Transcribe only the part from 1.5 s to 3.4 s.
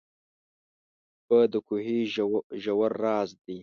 د کوهي ژور راز